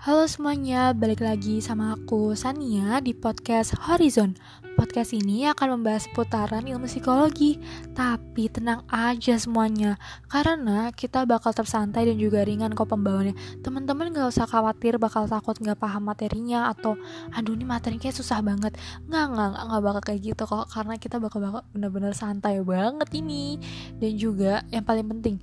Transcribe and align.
Halo 0.00 0.24
semuanya, 0.24 0.96
balik 0.96 1.20
lagi 1.20 1.60
sama 1.60 1.92
aku 1.92 2.32
Sania 2.32 3.04
di 3.04 3.12
podcast 3.12 3.76
Horizon. 3.76 4.32
Podcast 4.72 5.12
ini 5.12 5.44
akan 5.44 5.76
membahas 5.76 6.08
putaran 6.16 6.64
ilmu 6.64 6.88
psikologi, 6.88 7.60
tapi 7.92 8.48
tenang 8.48 8.80
aja 8.88 9.36
semuanya, 9.36 10.00
karena 10.32 10.88
kita 10.96 11.28
bakal 11.28 11.52
tersantai 11.52 12.08
dan 12.08 12.16
juga 12.16 12.48
ringan 12.48 12.72
kok 12.72 12.88
pembawaannya. 12.88 13.60
Teman-teman 13.60 14.08
gak 14.16 14.32
usah 14.32 14.48
khawatir 14.48 14.96
bakal 14.96 15.28
takut 15.28 15.60
gak 15.60 15.76
paham 15.76 16.08
materinya 16.08 16.72
atau 16.72 16.96
aduh 17.36 17.52
ini 17.52 17.68
materinya 17.68 18.08
susah 18.08 18.40
banget. 18.40 18.80
Nggak, 19.04 19.24
nggak, 19.36 19.48
nggak, 19.52 19.64
nggak 19.68 19.82
bakal 19.84 20.00
kayak 20.00 20.20
gitu 20.32 20.42
kok, 20.48 20.64
karena 20.72 20.96
kita 20.96 21.20
bakal 21.20 21.44
bakal 21.44 21.60
bener-bener 21.76 22.16
santai 22.16 22.56
banget 22.64 23.12
ini. 23.12 23.60
Dan 24.00 24.16
juga 24.16 24.64
yang 24.72 24.80
paling 24.80 25.04
penting, 25.12 25.36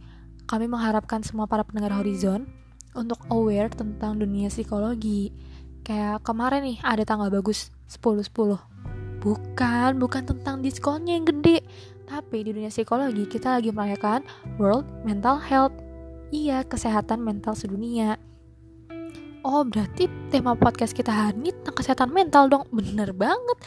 kami 0.49 0.66
mengharapkan 0.66 1.21
semua 1.21 1.45
para 1.45 1.62
pendengar 1.62 1.94
Horizon 1.94 2.66
untuk 2.97 3.21
aware 3.29 3.69
tentang 3.69 4.17
dunia 4.17 4.49
psikologi. 4.49 5.29
Kayak 5.85 6.25
kemarin 6.25 6.65
nih 6.65 6.77
ada 6.81 7.05
tanggal 7.05 7.29
bagus 7.29 7.70
10-10. 7.87 8.57
Bukan, 9.21 9.91
bukan 10.01 10.23
tentang 10.25 10.59
diskonnya 10.65 11.15
yang 11.21 11.29
gede. 11.29 11.63
Tapi 12.09 12.43
di 12.43 12.51
dunia 12.51 12.73
psikologi 12.73 13.29
kita 13.29 13.61
lagi 13.61 13.70
merayakan 13.70 14.25
World 14.57 14.89
Mental 15.05 15.37
Health. 15.37 15.75
Iya, 16.33 16.65
kesehatan 16.67 17.23
mental 17.23 17.55
sedunia. 17.55 18.20
Oh, 19.48 19.63
berarti 19.63 20.11
tema 20.27 20.59
podcast 20.59 20.91
kita 20.91 21.07
hari 21.13 21.39
ini 21.39 21.55
tentang 21.55 21.75
kesehatan 21.79 22.11
mental 22.11 22.51
dong. 22.51 22.67
Bener 22.67 23.15
banget. 23.15 23.57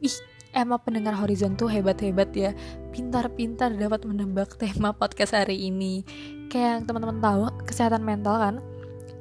Ih, 0.00 0.16
emang 0.56 0.80
pendengar 0.80 1.12
Horizon 1.12 1.60
tuh 1.60 1.68
hebat-hebat 1.68 2.32
ya. 2.32 2.56
Pintar-pintar 2.88 3.76
dapat 3.76 4.08
menebak 4.08 4.56
tema 4.56 4.96
podcast 4.96 5.36
hari 5.36 5.68
ini. 5.68 6.08
Kayak 6.48 6.80
yang 6.80 6.82
teman-teman 6.88 7.20
tahu, 7.20 7.42
kesehatan 7.68 8.00
mental 8.00 8.40
kan 8.40 8.56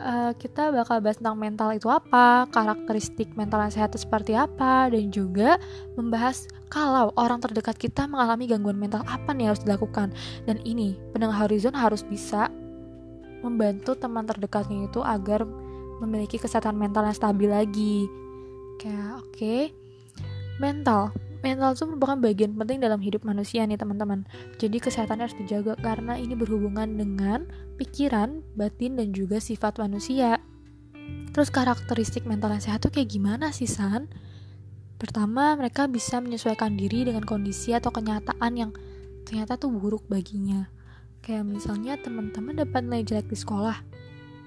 uh, 0.06 0.32
kita 0.38 0.70
bakal 0.70 1.02
bahas 1.02 1.18
tentang 1.18 1.36
mental 1.36 1.74
itu 1.74 1.90
apa, 1.90 2.46
karakteristik 2.54 3.34
mental 3.34 3.66
yang 3.66 3.74
sehat 3.74 3.92
itu 3.92 4.06
seperti 4.06 4.38
apa, 4.38 4.94
dan 4.94 5.10
juga 5.10 5.58
membahas 5.98 6.46
kalau 6.70 7.10
orang 7.18 7.42
terdekat 7.42 7.76
kita 7.76 8.06
mengalami 8.06 8.46
gangguan 8.46 8.78
mental 8.78 9.02
apa 9.10 9.34
nih 9.34 9.50
harus 9.50 9.66
dilakukan. 9.66 10.14
Dan 10.46 10.62
ini, 10.62 10.94
pendengar 11.10 11.50
Horizon 11.50 11.74
harus 11.74 12.06
bisa 12.06 12.54
membantu 13.42 13.98
teman 13.98 14.30
terdekatnya 14.30 14.86
itu 14.86 15.02
agar 15.02 15.44
memiliki 16.00 16.38
kesehatan 16.38 16.78
mental 16.78 17.06
yang 17.06 17.18
stabil 17.18 17.50
lagi. 17.50 18.06
Kayak 18.78 19.26
oke, 19.26 19.32
okay. 19.34 19.62
mental 20.62 21.10
mental 21.46 21.78
itu 21.78 21.86
merupakan 21.86 22.18
bagian 22.18 22.58
penting 22.58 22.82
dalam 22.82 22.98
hidup 22.98 23.22
manusia 23.22 23.62
nih 23.70 23.78
teman-teman. 23.78 24.26
Jadi 24.58 24.82
kesehatan 24.82 25.22
harus 25.22 25.38
dijaga 25.38 25.78
karena 25.78 26.18
ini 26.18 26.34
berhubungan 26.34 26.98
dengan 26.98 27.46
pikiran, 27.78 28.42
batin, 28.58 28.98
dan 28.98 29.14
juga 29.14 29.38
sifat 29.38 29.78
manusia. 29.78 30.42
Terus 31.38 31.54
karakteristik 31.54 32.26
mental 32.26 32.58
yang 32.58 32.64
sehat 32.66 32.82
tuh 32.82 32.90
kayak 32.90 33.14
gimana 33.14 33.54
sih 33.54 33.70
San? 33.70 34.10
Pertama, 34.98 35.54
mereka 35.54 35.86
bisa 35.86 36.18
menyesuaikan 36.18 36.74
diri 36.74 37.06
dengan 37.06 37.22
kondisi 37.22 37.78
atau 37.78 37.94
kenyataan 37.94 38.54
yang 38.58 38.72
ternyata 39.28 39.62
tuh 39.62 39.70
buruk 39.70 40.10
baginya. 40.10 40.66
Kayak 41.22 41.46
misalnya 41.46 42.00
teman-teman 42.02 42.58
dapat 42.58 42.82
nilai 42.88 43.06
jelek 43.06 43.28
di 43.30 43.38
sekolah, 43.38 43.78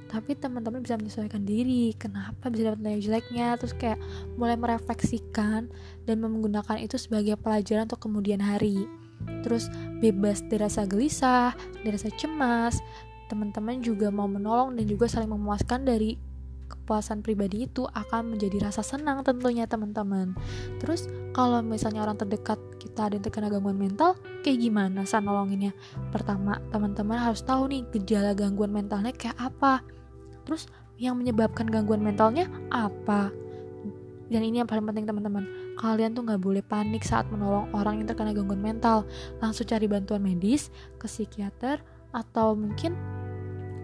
tapi 0.08 0.32
teman-teman 0.34 0.80
bisa 0.80 0.96
menyesuaikan 0.96 1.44
diri 1.44 1.92
kenapa 1.94 2.48
bisa 2.48 2.72
dapat 2.72 2.80
nilai 2.80 3.00
jeleknya 3.00 3.60
terus 3.60 3.76
kayak 3.76 4.00
mulai 4.40 4.56
merefleksikan 4.56 5.68
dan 6.08 6.16
menggunakan 6.18 6.80
itu 6.80 6.96
sebagai 6.96 7.36
pelajaran 7.36 7.84
untuk 7.84 8.00
kemudian 8.00 8.40
hari. 8.40 8.88
Terus 9.44 9.68
bebas 10.00 10.40
dari 10.48 10.64
rasa 10.64 10.88
gelisah 10.88 11.52
dari 11.84 11.94
rasa 11.94 12.08
cemas 12.16 12.80
teman-teman 13.28 13.84
juga 13.84 14.08
mau 14.08 14.24
menolong 14.24 14.72
dan 14.72 14.88
juga 14.88 15.04
saling 15.04 15.28
memuaskan 15.28 15.84
dari 15.84 16.16
kepuasan 16.68 17.24
pribadi 17.24 17.64
itu 17.64 17.88
akan 17.88 18.36
menjadi 18.36 18.68
rasa 18.68 18.84
senang 18.84 19.24
tentunya 19.24 19.64
teman-teman. 19.64 20.36
Terus 20.80 21.08
kalau 21.32 21.64
misalnya 21.64 22.04
orang 22.04 22.20
terdekat 22.20 22.60
kita 22.76 23.08
ada 23.08 23.16
yang 23.16 23.24
terkena 23.24 23.48
gangguan 23.48 23.80
mental 23.80 24.16
kayak 24.44 24.60
gimana 24.60 25.08
sih 25.08 25.20
nolonginnya? 25.20 25.72
Pertama 26.12 26.60
teman-teman 26.68 27.16
harus 27.16 27.40
tahu 27.40 27.72
nih 27.72 27.88
gejala 27.92 28.36
gangguan 28.36 28.72
mentalnya 28.72 29.16
kayak 29.16 29.36
apa 29.40 29.80
Terus 30.48 30.64
yang 30.96 31.20
menyebabkan 31.20 31.68
gangguan 31.68 32.00
mentalnya 32.00 32.48
apa? 32.72 33.28
Dan 34.28 34.44
ini 34.44 34.60
yang 34.60 34.68
paling 34.68 34.84
penting 34.84 35.08
teman-teman, 35.08 35.44
kalian 35.80 36.12
tuh 36.12 36.24
nggak 36.24 36.40
boleh 36.40 36.60
panik 36.60 37.00
saat 37.00 37.28
menolong 37.32 37.72
orang 37.72 38.00
yang 38.00 38.06
terkena 38.08 38.36
gangguan 38.36 38.60
mental. 38.60 39.08
Langsung 39.40 39.64
cari 39.64 39.88
bantuan 39.88 40.20
medis, 40.20 40.68
ke 41.00 41.08
psikiater, 41.08 41.80
atau 42.12 42.52
mungkin 42.52 42.92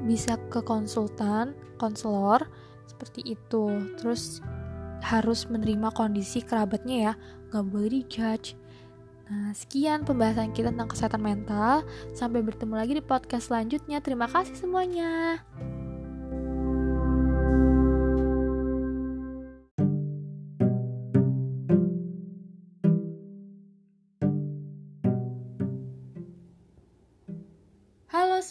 bisa 0.04 0.36
ke 0.52 0.60
konsultan, 0.60 1.56
konselor, 1.80 2.44
seperti 2.84 3.36
itu. 3.36 3.64
Terus 3.96 4.44
harus 5.04 5.48
menerima 5.48 5.92
kondisi 5.96 6.44
kerabatnya 6.44 6.96
ya, 6.96 7.12
nggak 7.52 7.64
boleh 7.64 7.88
dijudge. 8.00 8.56
Nah, 9.24 9.56
sekian 9.56 10.04
pembahasan 10.04 10.52
kita 10.52 10.68
tentang 10.68 10.92
kesehatan 10.92 11.24
mental. 11.24 11.88
Sampai 12.12 12.44
bertemu 12.44 12.74
lagi 12.76 12.92
di 13.00 13.04
podcast 13.04 13.48
selanjutnya. 13.48 14.04
Terima 14.04 14.28
kasih 14.28 14.52
semuanya. 14.52 15.40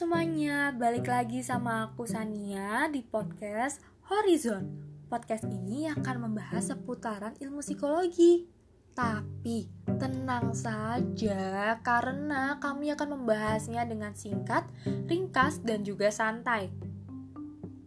Semuanya, 0.04 0.76
balik 0.76 1.08
lagi 1.08 1.40
sama 1.40 1.88
aku 1.88 2.04
Sania 2.04 2.92
di 2.92 3.00
podcast 3.08 3.80
Horizon. 4.12 4.68
Podcast 5.08 5.48
ini 5.48 5.88
akan 5.88 6.28
membahas 6.28 6.76
seputaran 6.76 7.32
ilmu 7.40 7.64
psikologi. 7.64 8.44
Tapi 8.92 9.64
tenang 9.96 10.52
saja 10.52 11.80
karena 11.80 12.60
kami 12.60 12.92
akan 12.92 13.16
membahasnya 13.16 13.88
dengan 13.88 14.12
singkat, 14.12 14.68
ringkas, 15.08 15.64
dan 15.64 15.88
juga 15.88 16.12
santai. 16.12 16.68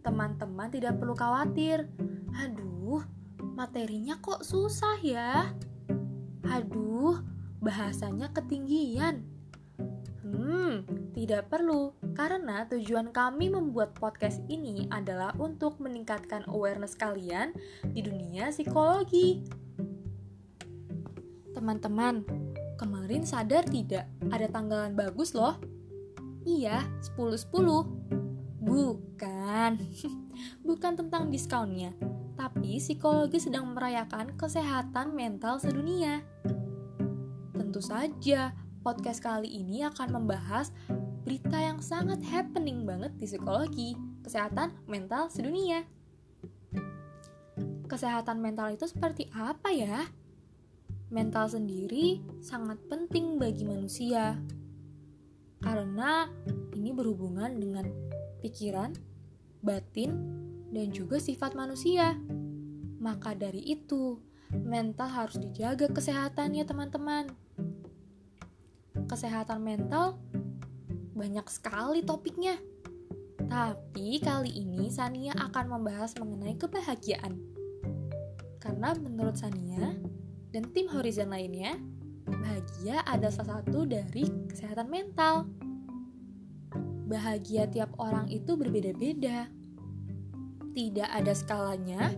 Teman-teman 0.01 0.73
tidak 0.73 0.97
perlu 0.97 1.13
khawatir. 1.13 1.85
Aduh, 2.33 3.05
materinya 3.53 4.17
kok 4.17 4.41
susah 4.41 4.97
ya? 5.05 5.53
Aduh, 6.49 7.21
bahasanya 7.61 8.33
ketinggian 8.33 9.37
Hmm, 10.27 10.83
tidak 11.15 11.47
perlu, 11.47 11.95
karena 12.17 12.65
tujuan 12.73 13.13
kami 13.13 13.53
membuat 13.53 13.93
podcast 13.93 14.41
ini 14.49 14.89
adalah 14.89 15.37
untuk 15.37 15.77
meningkatkan 15.77 16.41
awareness 16.49 16.97
kalian 16.97 17.53
di 17.93 18.01
dunia 18.01 18.49
psikologi. 18.49 19.45
Teman-teman, 21.53 22.25
kemarin 22.81 23.21
sadar 23.21 23.69
tidak 23.69 24.09
ada 24.33 24.49
tanggalan 24.49 24.97
bagus 24.97 25.37
loh? 25.37 25.61
Iya, 26.41 26.81
10-10. 27.13 27.85
Bukan. 28.65 29.71
Bukan 30.67 30.93
tentang 30.97 31.29
diskonnya, 31.29 31.93
tapi 32.33 32.81
psikologi 32.81 33.37
sedang 33.37 33.77
merayakan 33.77 34.33
kesehatan 34.33 35.13
mental 35.13 35.61
sedunia. 35.61 36.25
Tentu 37.53 37.77
saja, 37.77 38.57
podcast 38.81 39.21
kali 39.21 39.53
ini 39.53 39.85
akan 39.85 40.17
membahas 40.17 40.73
berita 41.27 41.59
yang 41.59 41.83
sangat 41.83 42.23
happening 42.23 42.87
banget 42.87 43.11
di 43.19 43.27
psikologi, 43.27 43.99
kesehatan 44.23 44.71
mental 44.87 45.27
sedunia. 45.27 45.83
Kesehatan 47.91 48.39
mental 48.39 48.71
itu 48.71 48.87
seperti 48.87 49.27
apa 49.35 49.67
ya? 49.75 50.07
Mental 51.11 51.51
sendiri 51.51 52.23
sangat 52.39 52.79
penting 52.87 53.35
bagi 53.35 53.67
manusia. 53.67 54.39
Karena 55.59 56.31
ini 56.71 56.95
berhubungan 56.95 57.59
dengan 57.59 57.91
pikiran, 58.39 58.95
batin, 59.59 60.15
dan 60.71 60.95
juga 60.95 61.19
sifat 61.19 61.59
manusia. 61.59 62.15
Maka 63.03 63.35
dari 63.35 63.67
itu, 63.67 64.15
mental 64.63 65.11
harus 65.11 65.35
dijaga 65.35 65.91
kesehatannya 65.91 66.63
teman-teman 66.63 67.27
kesehatan 69.07 69.63
mental 69.63 70.19
banyak 71.17 71.49
sekali 71.49 72.05
topiknya. 72.05 72.61
Tapi 73.49 74.21
kali 74.21 74.53
ini 74.53 74.93
Sania 74.93 75.33
akan 75.33 75.65
membahas 75.77 76.13
mengenai 76.21 76.53
kebahagiaan. 76.55 77.33
Karena 78.61 78.93
menurut 78.93 79.33
Sania 79.33 79.97
dan 80.53 80.69
tim 80.71 80.85
Horizon 80.93 81.33
lainnya, 81.33 81.73
bahagia 82.27 83.01
adalah 83.09 83.33
salah 83.33 83.65
satu 83.65 83.89
dari 83.89 84.29
kesehatan 84.45 84.87
mental. 84.93 85.49
Bahagia 87.07 87.65
tiap 87.71 87.97
orang 87.97 88.29
itu 88.29 88.53
berbeda-beda. 88.53 89.49
Tidak 90.77 91.09
ada 91.09 91.33
skalanya, 91.33 92.13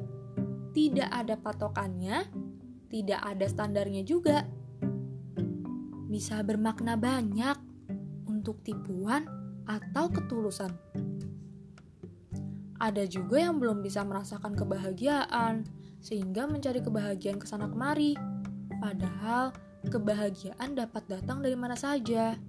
tidak 0.75 1.07
ada 1.13 1.39
patokannya, 1.39 2.27
tidak 2.91 3.21
ada 3.23 3.45
standarnya 3.47 4.03
juga 4.03 4.43
bisa 6.09 6.41
bermakna 6.41 6.97
banyak 6.97 7.68
untuk 8.39 8.63
tipuan 8.63 9.27
atau 9.67 10.07
ketulusan. 10.07 10.71
Ada 12.79 13.03
juga 13.11 13.43
yang 13.43 13.59
belum 13.59 13.83
bisa 13.83 14.07
merasakan 14.07 14.55
kebahagiaan, 14.55 15.67
sehingga 15.99 16.47
mencari 16.47 16.79
kebahagiaan 16.79 17.35
ke 17.35 17.43
sana 17.43 17.67
kemari. 17.67 18.15
Padahal, 18.79 19.51
kebahagiaan 19.83 20.79
dapat 20.79 21.03
datang 21.11 21.43
dari 21.43 21.59
mana 21.59 21.75
saja. 21.75 22.39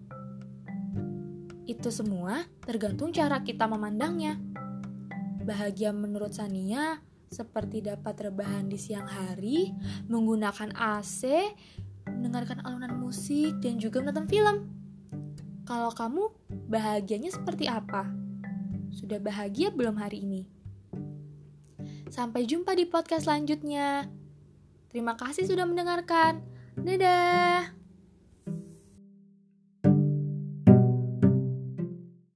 Itu 1.67 1.91
semua 1.91 2.47
tergantung 2.63 3.11
cara 3.11 3.43
kita 3.43 3.67
memandangnya. 3.67 4.39
Bahagia 5.43 5.91
menurut 5.91 6.31
Sania 6.31 7.03
seperti 7.31 7.83
dapat 7.83 8.31
rebahan 8.31 8.71
di 8.71 8.79
siang 8.79 9.07
hari, 9.07 9.75
menggunakan 10.07 10.75
AC, 10.79 11.27
mendengarkan 12.07 12.63
alunan 12.63 12.99
musik, 12.99 13.59
dan 13.63 13.79
juga 13.83 14.03
menonton 14.03 14.27
film. 14.31 14.80
Kalau 15.71 15.95
kamu, 15.95 16.35
bahagianya 16.67 17.31
seperti 17.31 17.71
apa? 17.71 18.11
Sudah 18.91 19.23
bahagia 19.23 19.71
belum 19.71 20.03
hari 20.03 20.27
ini? 20.27 20.43
Sampai 22.11 22.43
jumpa 22.43 22.75
di 22.75 22.91
podcast 22.91 23.31
selanjutnya. 23.31 24.11
Terima 24.91 25.15
kasih 25.15 25.47
sudah 25.47 25.71
mendengarkan. 25.71 26.43
Dadah. 26.75 27.80